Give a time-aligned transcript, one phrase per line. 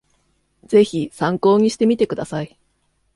[0.65, 2.57] ぜひ参考にしてみてください